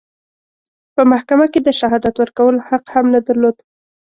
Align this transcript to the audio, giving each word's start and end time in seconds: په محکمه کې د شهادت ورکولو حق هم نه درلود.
په 0.95 1.01
محکمه 1.11 1.45
کې 1.53 1.59
د 1.63 1.69
شهادت 1.79 2.15
ورکولو 2.17 2.59
حق 2.69 2.85
هم 2.95 3.05
نه 3.13 3.19
درلود. 3.27 3.57